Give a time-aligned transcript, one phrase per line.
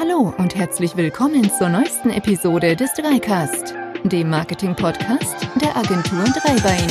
[0.00, 3.74] Hallo und herzlich willkommen zur neuesten Episode des Dreicast,
[4.04, 6.86] dem Marketing-Podcast der Agentur Dreibein.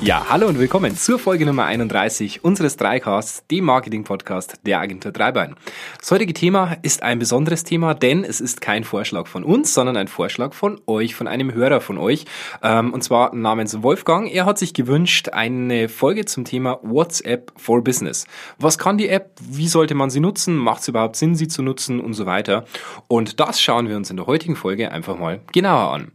[0.00, 5.56] Ja, hallo und willkommen zur Folge Nummer 31 unseres Dreicasts, dem Marketing-Podcast der Agentur Dreibein.
[6.04, 9.96] Das heutige Thema ist ein besonderes Thema, denn es ist kein Vorschlag von uns, sondern
[9.96, 12.26] ein Vorschlag von euch, von einem Hörer von euch,
[12.62, 14.30] ähm, und zwar namens Wolfgang.
[14.30, 18.26] Er hat sich gewünscht eine Folge zum Thema WhatsApp for Business.
[18.58, 19.30] Was kann die App?
[19.40, 20.56] Wie sollte man sie nutzen?
[20.56, 22.66] Macht es überhaupt Sinn, sie zu nutzen und so weiter?
[23.08, 26.12] Und das schauen wir uns in der heutigen Folge einfach mal genauer an.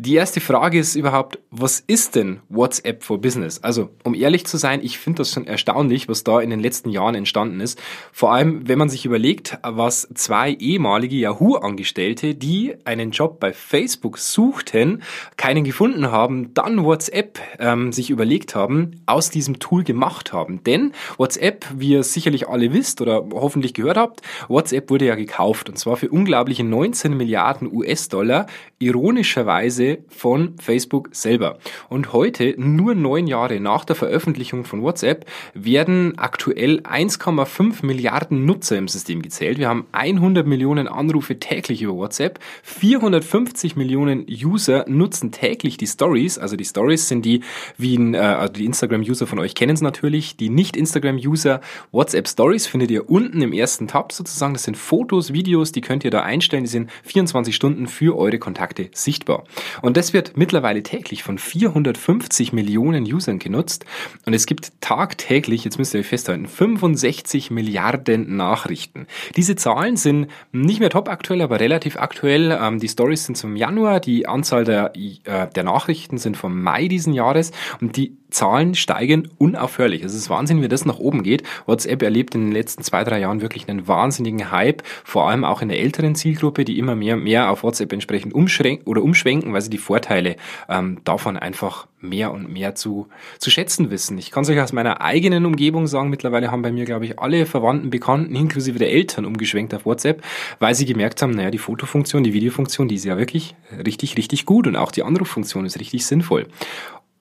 [0.00, 3.64] Die erste Frage ist überhaupt, was ist denn WhatsApp for Business?
[3.64, 6.90] Also, um ehrlich zu sein, ich finde das schon erstaunlich, was da in den letzten
[6.90, 7.82] Jahren entstanden ist.
[8.12, 14.18] Vor allem, wenn man sich überlegt, was zwei ehemalige Yahoo-Angestellte, die einen Job bei Facebook
[14.18, 15.02] suchten,
[15.36, 20.62] keinen gefunden haben, dann WhatsApp ähm, sich überlegt haben, aus diesem Tool gemacht haben.
[20.62, 25.68] Denn WhatsApp, wie ihr sicherlich alle wisst oder hoffentlich gehört habt, WhatsApp wurde ja gekauft
[25.68, 28.46] und zwar für unglaubliche 19 Milliarden US-Dollar,
[28.78, 31.58] ironischerweise von Facebook selber.
[31.88, 38.76] Und heute, nur neun Jahre nach der Veröffentlichung von WhatsApp, werden aktuell 1,5 Milliarden Nutzer
[38.76, 39.58] im System gezählt.
[39.58, 42.38] Wir haben 100 Millionen Anrufe täglich über WhatsApp.
[42.62, 46.38] 450 Millionen User nutzen täglich die Stories.
[46.38, 47.42] Also die Stories sind die,
[47.76, 50.36] wie ein, äh, also die Instagram-User von euch kennen es natürlich.
[50.36, 51.60] Die Nicht-Instagram-User
[51.92, 54.54] WhatsApp Stories findet ihr unten im ersten Tab sozusagen.
[54.54, 56.64] Das sind Fotos, Videos, die könnt ihr da einstellen.
[56.64, 59.44] Die sind 24 Stunden für eure Kontakte sichtbar.
[59.82, 63.84] Und das wird mittlerweile täglich von 450 Millionen Usern genutzt.
[64.26, 69.06] Und es gibt tagtäglich, jetzt müsst ihr euch festhalten, 65 Milliarden Nachrichten.
[69.36, 72.56] Diese Zahlen sind nicht mehr top aktuell, aber relativ aktuell.
[72.60, 76.88] Ähm, die Stories sind zum Januar, die Anzahl der, äh, der Nachrichten sind vom Mai
[76.88, 80.02] diesen Jahres und die Zahlen steigen unaufhörlich.
[80.02, 81.42] Es ist Wahnsinn, wie das nach oben geht.
[81.66, 85.62] WhatsApp erlebt in den letzten zwei, drei Jahren wirklich einen wahnsinnigen Hype, vor allem auch
[85.62, 89.62] in der älteren Zielgruppe, die immer mehr, mehr auf WhatsApp entsprechend umschränken oder umschwenken, weil
[89.62, 90.36] sie die Vorteile
[90.68, 93.08] ähm, davon einfach mehr und mehr zu,
[93.38, 94.18] zu schätzen wissen.
[94.18, 97.18] Ich kann es euch aus meiner eigenen Umgebung sagen, mittlerweile haben bei mir, glaube ich,
[97.18, 100.22] alle Verwandten, Bekannten, inklusive der Eltern umgeschwenkt auf WhatsApp,
[100.60, 104.46] weil sie gemerkt haben, naja, die Fotofunktion, die Videofunktion, die ist ja wirklich richtig, richtig
[104.46, 106.46] gut und auch die Anruffunktion ist richtig sinnvoll.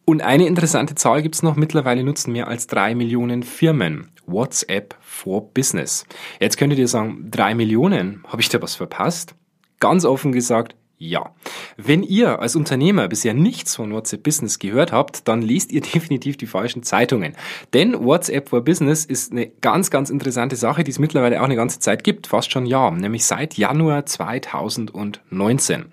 [0.09, 1.57] Und eine interessante Zahl gibt's noch.
[1.57, 6.05] Mittlerweile nutzen mehr als drei Millionen Firmen WhatsApp for Business.
[6.39, 9.35] Jetzt könntet ihr sagen, drei Millionen, habe ich da was verpasst?
[9.81, 11.35] Ganz offen gesagt, ja.
[11.75, 16.37] Wenn ihr als Unternehmer bisher nichts von WhatsApp Business gehört habt, dann lest ihr definitiv
[16.37, 17.35] die falschen Zeitungen.
[17.73, 21.57] Denn WhatsApp for Business ist eine ganz, ganz interessante Sache, die es mittlerweile auch eine
[21.57, 25.87] ganze Zeit gibt, fast schon ja, nämlich seit Januar 2019.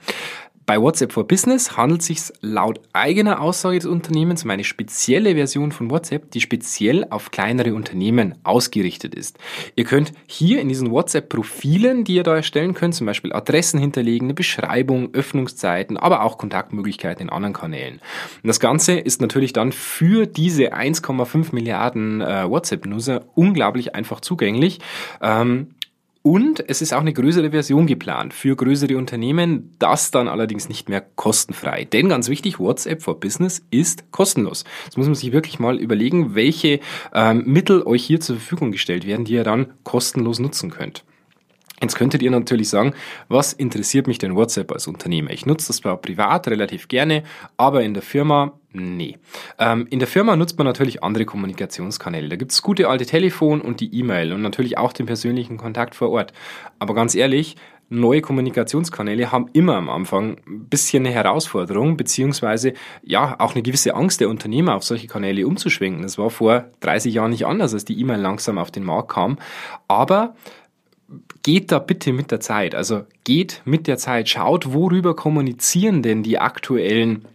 [0.67, 5.35] Bei WhatsApp for Business handelt es sich laut eigener Aussage des Unternehmens um eine spezielle
[5.35, 9.39] Version von WhatsApp, die speziell auf kleinere Unternehmen ausgerichtet ist.
[9.77, 14.29] Ihr könnt hier in diesen WhatsApp-Profilen, die ihr da erstellen könnt, zum Beispiel Adressen hinterlegen,
[14.29, 18.01] eine Beschreibung, Öffnungszeiten, aber auch Kontaktmöglichkeiten in anderen Kanälen.
[18.43, 24.79] Und das Ganze ist natürlich dann für diese 1,5 Milliarden äh, WhatsApp-Nutzer unglaublich einfach zugänglich.
[25.21, 25.74] Ähm,
[26.27, 30.89] und es ist auch eine größere Version geplant für größere Unternehmen, das dann allerdings nicht
[30.89, 31.85] mehr kostenfrei.
[31.85, 34.65] Denn ganz wichtig, WhatsApp for Business ist kostenlos.
[34.87, 36.81] Jetzt muss man sich wirklich mal überlegen, welche
[37.13, 41.05] ähm, Mittel euch hier zur Verfügung gestellt werden, die ihr dann kostenlos nutzen könnt.
[41.83, 42.95] Jetzt könntet ihr natürlich sagen,
[43.29, 45.31] was interessiert mich denn WhatsApp als Unternehmer?
[45.31, 47.25] Ich nutze das zwar privat relativ gerne,
[47.59, 49.17] aber in der Firma, nee.
[49.59, 52.29] Ähm, in der Firma nutzt man natürlich andere Kommunikationskanäle.
[52.29, 55.95] Da gibt es gute alte Telefon und die E-Mail und natürlich auch den persönlichen Kontakt
[55.95, 56.33] vor Ort.
[56.79, 57.57] Aber ganz ehrlich,
[57.89, 63.95] neue Kommunikationskanäle haben immer am Anfang ein bisschen eine Herausforderung, beziehungsweise ja auch eine gewisse
[63.95, 66.03] Angst der Unternehmer, auf solche Kanäle umzuschwenken.
[66.03, 69.39] Das war vor 30 Jahren nicht anders, als die E-Mail langsam auf den Markt kam.
[69.89, 70.35] Aber
[71.43, 72.75] geht da bitte mit der Zeit.
[72.75, 77.27] Also geht mit der Zeit, schaut, worüber kommunizieren denn die aktuellen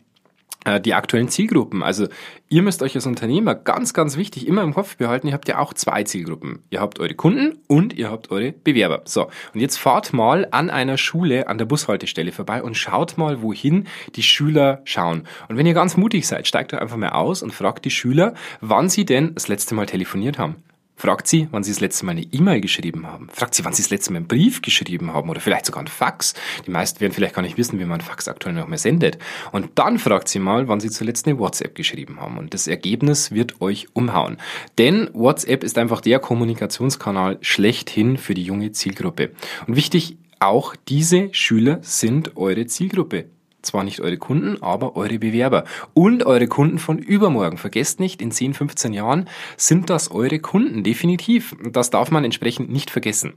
[0.85, 1.83] die aktuellen Zielgruppen.
[1.83, 2.07] Also
[2.49, 5.59] ihr müsst euch als Unternehmer ganz, ganz wichtig immer im Kopf behalten, ihr habt ja
[5.59, 6.63] auch zwei Zielgruppen.
[6.69, 9.01] Ihr habt eure Kunden und ihr habt eure Bewerber.
[9.05, 13.41] So, und jetzt fahrt mal an einer Schule an der Bushaltestelle vorbei und schaut mal,
[13.41, 15.23] wohin die Schüler schauen.
[15.47, 18.33] Und wenn ihr ganz mutig seid, steigt doch einfach mal aus und fragt die Schüler,
[18.59, 20.57] wann sie denn das letzte Mal telefoniert haben.
[20.99, 23.29] Fragt sie, wann sie das letzte Mal eine E-Mail geschrieben haben.
[23.31, 25.87] Fragt sie, wann sie das letzte Mal einen Brief geschrieben haben oder vielleicht sogar einen
[25.87, 26.33] Fax.
[26.67, 29.17] Die meisten werden vielleicht gar nicht wissen, wie man Fax aktuell noch mehr sendet.
[29.53, 32.37] Und dann fragt sie mal, wann sie zuletzt eine WhatsApp geschrieben haben.
[32.37, 34.35] Und das Ergebnis wird euch umhauen.
[34.77, 39.31] Denn WhatsApp ist einfach der Kommunikationskanal schlechthin für die junge Zielgruppe.
[39.67, 43.29] Und wichtig, auch diese Schüler sind eure Zielgruppe.
[43.61, 45.63] Zwar nicht eure Kunden, aber eure Bewerber
[45.93, 47.57] und eure Kunden von übermorgen.
[47.57, 51.55] Vergesst nicht, in 10, 15 Jahren sind das eure Kunden, definitiv.
[51.71, 53.33] Das darf man entsprechend nicht vergessen.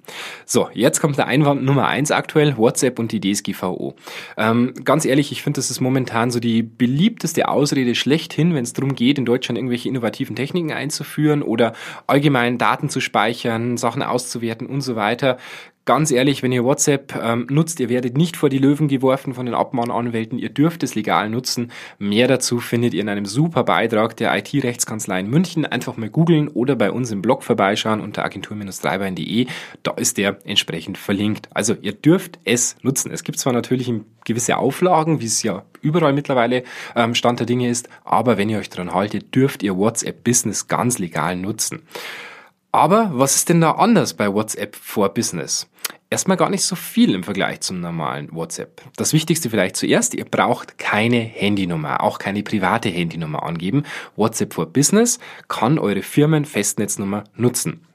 [0.47, 3.95] So, jetzt kommt der Einwand Nummer eins aktuell, WhatsApp und die DSGVO.
[4.37, 8.73] Ähm, ganz ehrlich, ich finde, das ist momentan so die beliebteste Ausrede schlechthin, wenn es
[8.73, 11.73] darum geht, in Deutschland irgendwelche innovativen Techniken einzuführen oder
[12.07, 15.39] allgemein Daten zu speichern, Sachen auszuwerten und so weiter
[15.85, 19.47] ganz ehrlich, wenn ihr WhatsApp ähm, nutzt, ihr werdet nicht vor die Löwen geworfen von
[19.47, 21.73] den Abmahnanwälten, ihr dürft es legal nutzen.
[21.99, 25.67] Mehr dazu findet ihr in einem super Beitrag der IT-Rechtskanzlei in München.
[25.67, 29.47] Einfach mal googeln oder bei uns im Blog vorbeischauen unter agentur-dreibein.de.
[29.83, 31.49] Da ist der entsprechend verlinkt.
[31.55, 33.11] Also ihr dürft es nutzen.
[33.11, 33.93] Es gibt zwar natürlich
[34.25, 36.63] gewisse Auflagen, wie es ja überall mittlerweile
[36.95, 40.69] ähm, Stand der Dinge ist, aber wenn ihr euch daran haltet, dürft ihr WhatsApp Business
[40.69, 41.83] ganz legal nutzen.
[42.75, 45.69] Aber was ist denn da anders bei WhatsApp for Business?
[46.09, 48.81] Erstmal gar nicht so viel im Vergleich zum normalen WhatsApp.
[48.97, 53.85] Das Wichtigste vielleicht zuerst, ihr braucht keine Handynummer, auch keine private Handynummer angeben.
[54.17, 57.87] WhatsApp for Business kann eure Firmenfestnetznummer nutzen.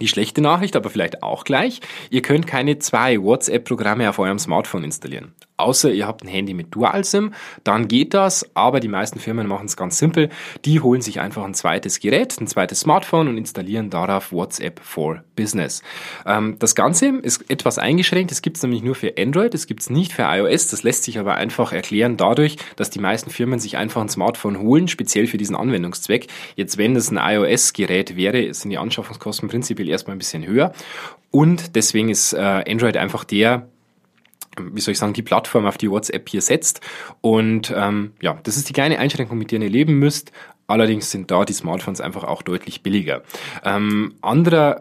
[0.00, 4.84] Die schlechte Nachricht, aber vielleicht auch gleich, ihr könnt keine zwei WhatsApp-Programme auf eurem Smartphone
[4.84, 5.34] installieren.
[5.58, 7.32] Außer ihr habt ein Handy mit Dual-SIM,
[7.64, 10.28] dann geht das, aber die meisten Firmen machen es ganz simpel.
[10.64, 15.24] Die holen sich einfach ein zweites Gerät, ein zweites Smartphone und installieren darauf WhatsApp for
[15.34, 15.82] Business.
[16.26, 19.80] Ähm, das Ganze ist etwas eingeschränkt, es gibt es nämlich nur für Android, es gibt
[19.80, 23.58] es nicht für iOS, das lässt sich aber einfach erklären dadurch, dass die meisten Firmen
[23.58, 26.26] sich einfach ein Smartphone holen, speziell für diesen Anwendungszweck.
[26.56, 30.72] Jetzt, wenn das ein iOS-Gerät wäre, sind die Anschaffungskosten prinzipiell erstmal ein bisschen höher
[31.30, 33.68] und deswegen ist äh, Android einfach der
[34.60, 36.80] wie soll ich sagen, die Plattform, auf die WhatsApp hier setzt.
[37.20, 40.32] Und ähm, ja, das ist die kleine Einschränkung, mit der ihr leben müsst.
[40.66, 43.22] Allerdings sind da die Smartphones einfach auch deutlich billiger.
[43.64, 44.80] Ähm, anderer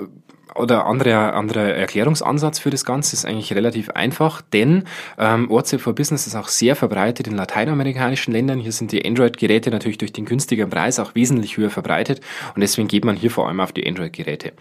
[0.55, 4.85] oder anderer anderer Erklärungsansatz für das Ganze ist eigentlich relativ einfach, denn
[5.17, 8.59] ähm, WhatsApp for Business ist auch sehr verbreitet in lateinamerikanischen Ländern.
[8.59, 12.21] Hier sind die Android-Geräte natürlich durch den günstigeren Preis auch wesentlich höher verbreitet
[12.55, 14.53] und deswegen geht man hier vor allem auf die Android-Geräte.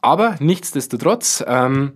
[0.00, 1.92] Aber nichtsdestotrotz, ähm,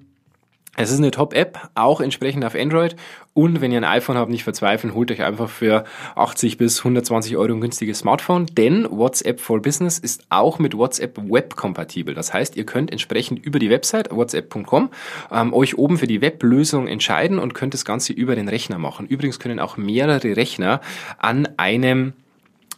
[0.76, 2.96] es ist eine Top-App, auch entsprechend auf Android.
[3.32, 5.84] Und wenn ihr ein iPhone habt, nicht verzweifeln, holt euch einfach für
[6.14, 11.18] 80 bis 120 Euro ein günstiges Smartphone, denn WhatsApp for Business ist auch mit WhatsApp
[11.18, 12.14] Web kompatibel.
[12.14, 14.90] Das heißt, ihr könnt entsprechend über die Website whatsapp.com
[15.30, 19.06] ähm, euch oben für die Weblösung entscheiden und könnt das Ganze über den Rechner machen.
[19.06, 20.80] Übrigens können auch mehrere Rechner
[21.18, 22.14] an einem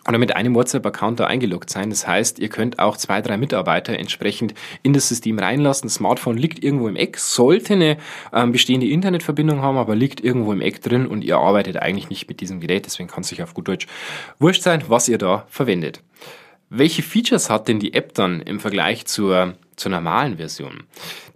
[0.08, 1.90] oder mit einem WhatsApp-Account da eingeloggt sein.
[1.90, 5.86] Das heißt, ihr könnt auch zwei, drei Mitarbeiter entsprechend in das System reinlassen.
[5.88, 7.98] Das Smartphone liegt irgendwo im Eck, sollte eine
[8.32, 12.26] ähm, bestehende Internetverbindung haben, aber liegt irgendwo im Eck drin und ihr arbeitet eigentlich nicht
[12.28, 12.86] mit diesem Gerät.
[12.86, 13.86] Deswegen kann es sich auf gut Deutsch
[14.38, 16.02] wurscht sein, was ihr da verwendet.
[16.70, 20.84] Welche Features hat denn die App dann im Vergleich zur, zur normalen Version?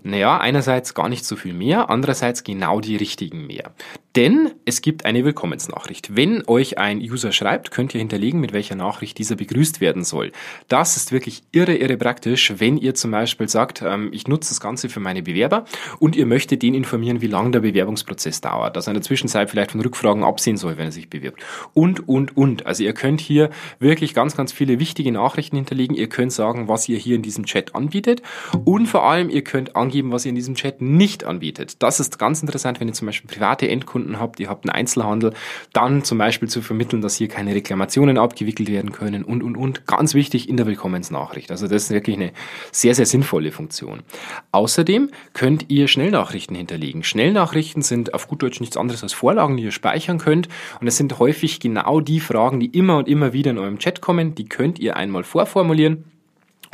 [0.04, 3.72] Naja, einerseits gar nicht so viel mehr, andererseits genau die richtigen mehr.
[4.16, 6.14] Denn es gibt eine Willkommensnachricht.
[6.14, 10.32] Wenn euch ein User schreibt, könnt ihr hinterlegen, mit welcher Nachricht dieser begrüßt werden soll.
[10.69, 14.60] Das ist wirklich irre, irre praktisch, wenn ihr zum Beispiel sagt, ähm, ich nutze das
[14.60, 15.64] Ganze für meine Bewerber
[15.99, 19.49] und ihr möchtet den informieren, wie lange der Bewerbungsprozess dauert, dass er in der Zwischenzeit
[19.49, 21.43] vielleicht von Rückfragen absehen soll, wenn er sich bewirbt.
[21.72, 22.66] Und, und, und.
[22.66, 25.96] Also ihr könnt hier wirklich ganz, ganz viele wichtige Nachrichten hinterlegen.
[25.96, 28.20] Ihr könnt sagen, was ihr hier in diesem Chat anbietet
[28.64, 31.82] und vor allem, ihr könnt angeben, was ihr in diesem Chat nicht anbietet.
[31.82, 34.74] Das ist ganz interessant, wenn ihr zum Beispiel private Endkunden Kunden habt, ihr habt einen
[34.74, 35.32] Einzelhandel,
[35.72, 39.87] dann zum Beispiel zu vermitteln, dass hier keine Reklamationen abgewickelt werden können und, und, und.
[39.87, 41.50] Ganz wichtig in der Willkommensnachricht.
[41.50, 42.32] Also das ist wirklich eine
[42.70, 44.02] sehr, sehr sinnvolle Funktion.
[44.50, 47.04] Außerdem könnt ihr Schnellnachrichten hinterlegen.
[47.04, 50.49] Schnellnachrichten sind auf gut Deutsch nichts anderes als Vorlagen, die ihr speichern könnt.
[50.80, 54.00] Und es sind häufig genau die Fragen, die immer und immer wieder in eurem Chat
[54.00, 54.34] kommen.
[54.34, 56.12] Die könnt ihr einmal vorformulieren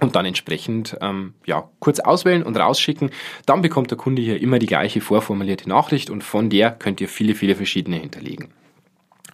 [0.01, 3.11] und dann entsprechend ähm, ja, kurz auswählen und rausschicken.
[3.47, 7.09] Dann bekommt der Kunde hier immer die gleiche vorformulierte Nachricht und von der könnt ihr
[7.09, 8.49] viele, viele verschiedene hinterlegen.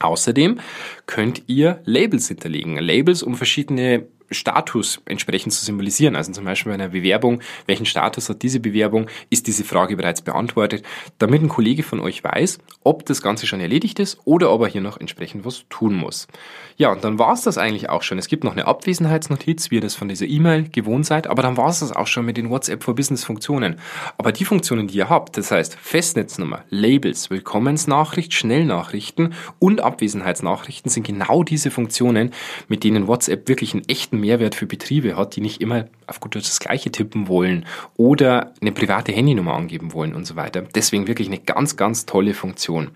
[0.01, 0.61] Außerdem
[1.07, 2.79] könnt ihr Labels hinterlegen.
[2.79, 6.17] Labels, um verschiedene Status entsprechend zu symbolisieren.
[6.17, 10.23] Also zum Beispiel bei einer Bewerbung, welchen Status hat diese Bewerbung, ist diese Frage bereits
[10.23, 10.85] beantwortet,
[11.19, 14.69] damit ein Kollege von euch weiß, ob das Ganze schon erledigt ist oder ob er
[14.69, 16.29] hier noch entsprechend was tun muss.
[16.77, 18.19] Ja, und dann war es das eigentlich auch schon.
[18.19, 21.57] Es gibt noch eine Abwesenheitsnotiz, wie ihr das von dieser E-Mail gewohnt seid, aber dann
[21.57, 23.77] war es das auch schon mit den WhatsApp for Business Funktionen.
[24.19, 31.07] Aber die Funktionen, die ihr habt, das heißt Festnetznummer, Labels, Willkommensnachricht, Schnellnachrichten und Abwesenheitsnachrichten sind
[31.07, 32.33] genau diese Funktionen,
[32.69, 36.35] mit denen WhatsApp wirklich einen echten Mehrwert für Betriebe hat, die nicht immer auf gut
[36.35, 37.67] Deutsch das Gleiche tippen wollen
[37.97, 40.63] oder eine private Handynummer angeben wollen und so weiter.
[40.75, 42.91] Deswegen wirklich eine ganz, ganz tolle Funktion.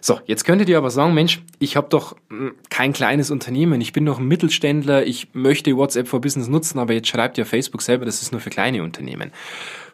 [0.00, 3.92] So, jetzt könntet ihr aber sagen, Mensch, ich habe doch hm, kein kleines Unternehmen, ich
[3.92, 7.82] bin doch ein Mittelständler, ich möchte WhatsApp for Business nutzen, aber jetzt schreibt ja Facebook
[7.82, 9.32] selber, das ist nur für kleine Unternehmen.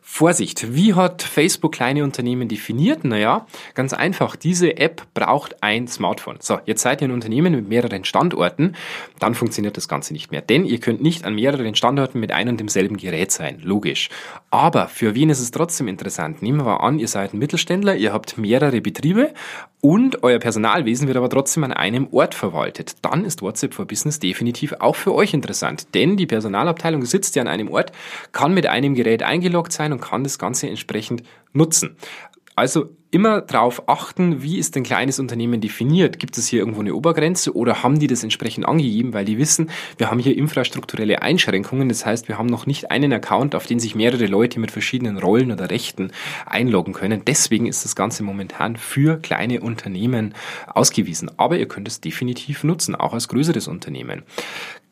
[0.04, 3.04] Vorsicht, wie hat Facebook kleine Unternehmen definiert?
[3.04, 6.36] Naja, ganz einfach, diese App braucht ein Smartphone.
[6.40, 8.74] So, jetzt seid ihr ein Unternehmen mit mehreren Standorten,
[9.20, 10.42] dann funktioniert das Ganze nicht mehr.
[10.42, 14.10] Denn ihr könnt nicht an mehreren Standorten mit einem und demselben Gerät sein, logisch.
[14.50, 16.42] Aber für wen ist es trotzdem interessant?
[16.42, 19.32] Nehmen wir an, ihr seid ein Mittelständler, ihr habt mehrere Betriebe
[19.80, 22.94] und euer Personalwesen wird aber trotzdem an einem Ort verwaltet.
[23.02, 27.42] Dann ist WhatsApp for Business definitiv auch für euch interessant, denn die Personalabteilung sitzt ja
[27.42, 27.90] an einem Ort,
[28.30, 31.22] kann mit einem Gerät eingeloggt sein und kann das Ganze entsprechend
[31.52, 31.96] nutzen.
[32.54, 36.18] Also immer darauf achten, wie ist ein kleines Unternehmen definiert.
[36.18, 39.70] Gibt es hier irgendwo eine Obergrenze oder haben die das entsprechend angegeben, weil die wissen,
[39.96, 41.88] wir haben hier infrastrukturelle Einschränkungen.
[41.88, 45.16] Das heißt, wir haben noch nicht einen Account, auf den sich mehrere Leute mit verschiedenen
[45.16, 46.12] Rollen oder Rechten
[46.44, 47.22] einloggen können.
[47.26, 50.34] Deswegen ist das Ganze momentan für kleine Unternehmen
[50.66, 51.30] ausgewiesen.
[51.38, 54.24] Aber ihr könnt es definitiv nutzen, auch als größeres Unternehmen.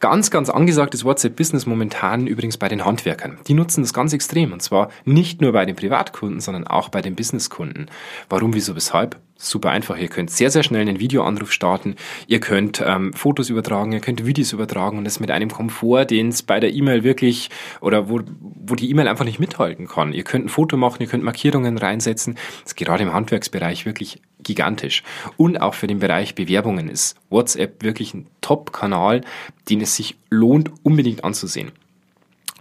[0.00, 3.36] Ganz, ganz angesagt ist WhatsApp Business momentan übrigens bei den Handwerkern.
[3.46, 7.02] Die nutzen das ganz extrem und zwar nicht nur bei den Privatkunden, sondern auch bei
[7.02, 7.90] den Businesskunden.
[8.30, 9.20] Warum, wieso, weshalb?
[9.36, 9.98] Super einfach.
[9.98, 11.96] Ihr könnt sehr, sehr schnell einen Videoanruf starten.
[12.26, 16.28] Ihr könnt ähm, Fotos übertragen, ihr könnt Videos übertragen und das mit einem Komfort, den
[16.28, 17.50] es bei der E-Mail wirklich
[17.82, 20.14] oder wo, wo die E-Mail einfach nicht mithalten kann.
[20.14, 22.36] Ihr könnt ein Foto machen, ihr könnt Markierungen reinsetzen.
[22.62, 25.02] Das ist gerade im Handwerksbereich wirklich gigantisch.
[25.36, 29.22] Und auch für den Bereich Bewerbungen ist WhatsApp wirklich ein Top-Kanal,
[29.68, 31.72] den es sich lohnt, unbedingt anzusehen.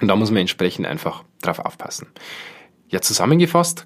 [0.01, 2.07] Und da muss man entsprechend einfach drauf aufpassen.
[2.89, 3.85] Ja, zusammengefasst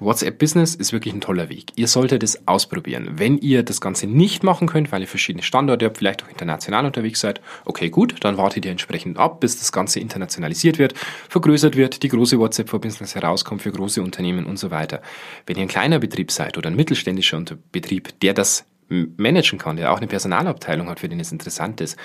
[0.00, 1.72] WhatsApp Business ist wirklich ein toller Weg.
[1.76, 3.12] Ihr solltet es ausprobieren.
[3.16, 6.86] Wenn ihr das Ganze nicht machen könnt, weil ihr verschiedene Standorte habt, vielleicht auch international
[6.86, 10.94] unterwegs seid, okay, gut, dann wartet ihr entsprechend ab, bis das Ganze internationalisiert wird,
[11.28, 15.02] vergrößert wird, die große WhatsApp for Business herauskommt für große Unternehmen und so weiter.
[15.46, 19.92] Wenn ihr ein kleiner Betrieb seid oder ein mittelständischer Betrieb, der das managen kann, der
[19.92, 21.96] auch eine Personalabteilung hat, für den es interessant ist.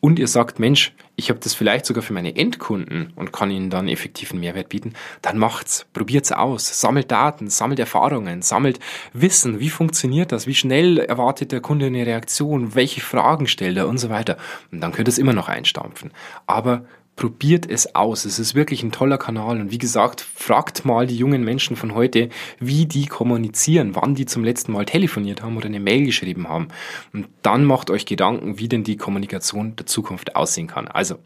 [0.00, 3.68] Und ihr sagt, Mensch, ich habe das vielleicht sogar für meine Endkunden und kann ihnen
[3.68, 4.92] dann effektiven Mehrwert bieten,
[5.22, 8.78] dann macht's, probiert's aus, sammelt Daten, sammelt Erfahrungen, sammelt
[9.12, 13.88] Wissen, wie funktioniert das, wie schnell erwartet der Kunde eine Reaktion, welche Fragen stellt er
[13.88, 14.36] und so weiter.
[14.70, 16.12] Und dann könnt ihr es immer noch einstampfen.
[16.46, 16.84] Aber
[17.18, 18.24] probiert es aus.
[18.24, 19.60] Es ist wirklich ein toller Kanal.
[19.60, 24.24] Und wie gesagt, fragt mal die jungen Menschen von heute, wie die kommunizieren, wann die
[24.24, 26.68] zum letzten Mal telefoniert haben oder eine Mail geschrieben haben.
[27.12, 30.86] Und dann macht euch Gedanken, wie denn die Kommunikation der Zukunft aussehen kann.
[30.86, 31.16] Also,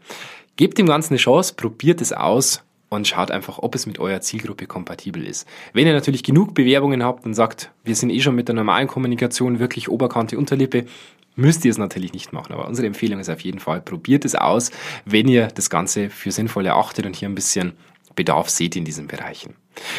[0.55, 4.21] gebt dem Ganzen eine Chance, probiert es aus und schaut einfach, ob es mit eurer
[4.21, 5.47] Zielgruppe kompatibel ist.
[5.73, 8.87] Wenn ihr natürlich genug Bewerbungen habt und sagt, wir sind eh schon mit der normalen
[8.87, 10.85] Kommunikation wirklich Oberkante, Unterlippe,
[11.35, 12.53] müsst ihr es natürlich nicht machen.
[12.53, 14.71] Aber unsere Empfehlung ist auf jeden Fall, probiert es aus,
[15.05, 17.73] wenn ihr das Ganze für sinnvoll erachtet und hier ein bisschen
[18.15, 19.55] Bedarf seht in diesen Bereichen.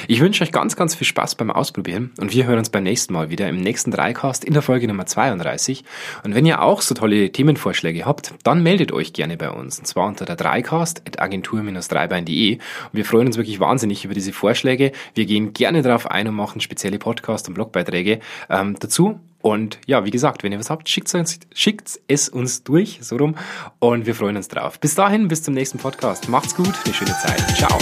[0.07, 3.13] Ich wünsche euch ganz, ganz viel Spaß beim Ausprobieren und wir hören uns beim nächsten
[3.13, 5.83] Mal wieder im nächsten Dreicast in der Folge Nummer 32.
[6.23, 9.87] Und wenn ihr auch so tolle Themenvorschläge habt, dann meldet euch gerne bei uns und
[9.87, 12.61] zwar unter der Dreicast.agentur-dreibein.de und
[12.93, 14.93] wir freuen uns wirklich wahnsinnig über diese Vorschläge.
[15.15, 20.07] Wir gehen gerne darauf ein und machen spezielle Podcast- und Blogbeiträge ähm, dazu und ja,
[20.07, 23.35] wie gesagt, wenn ihr was habt, schickt es, schickt es uns durch, so rum.
[23.79, 24.81] Und wir freuen uns drauf.
[24.81, 26.31] Bis dahin, bis zum nächsten Podcast.
[26.31, 27.43] Macht's gut, eine schöne Zeit.
[27.55, 27.79] Ciao.